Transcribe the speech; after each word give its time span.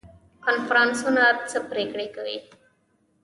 کنفرانسونه 0.45 1.23
څه 1.49 1.57
پریکړې 1.71 2.07
کوي؟ 2.15 2.37